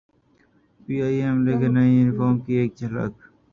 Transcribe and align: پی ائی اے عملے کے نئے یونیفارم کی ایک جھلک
پی 0.83 0.95
ائی 1.05 1.17
اے 1.21 1.27
عملے 1.31 1.53
کے 1.59 1.67
نئے 1.75 1.89
یونیفارم 1.91 2.35
کی 2.43 2.53
ایک 2.59 2.71
جھلک 2.79 3.13